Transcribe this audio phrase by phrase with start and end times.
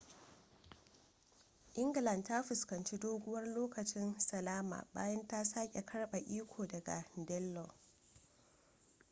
[1.83, 7.69] england ta fuskanci doguwar lokacin salama bayan ta sake karbe iko daga danelaw